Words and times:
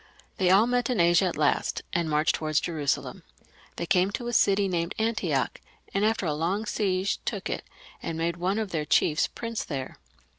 They 0.37 0.49
all 0.49 0.65
met 0.65 0.89
in 0.89 0.99
Asia 0.99 1.25
at 1.25 1.37
last, 1.37 1.83
and 1.93 2.09
marched 2.09 2.33
towards 2.33 2.59
Jerusalem. 2.59 3.21
They 3.75 3.85
came 3.85 4.09
to 4.13 4.25
a 4.29 4.33
city 4.33 4.67
named 4.67 4.95
Antioch, 4.97 5.61
and 5.93 6.03
after 6.03 6.25
a 6.25 6.33
long 6.33 6.65
siege 6.65 7.19
took 7.23 7.51
it, 7.51 7.63
and 8.01 8.17
made 8.17 8.37
one 8.37 8.57
of 8.57 8.71
their 8.71 8.83
chiefs 8.83 9.27
Prince 9.27 9.63
there. 9.63 9.97